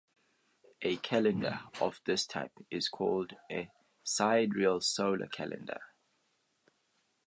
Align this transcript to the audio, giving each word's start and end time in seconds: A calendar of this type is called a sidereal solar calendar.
A 0.81 0.97
calendar 0.97 1.61
of 1.79 2.01
this 2.05 2.25
type 2.25 2.65
is 2.71 2.89
called 2.89 3.35
a 3.51 3.69
sidereal 4.03 4.81
solar 4.81 5.27
calendar. 5.27 5.79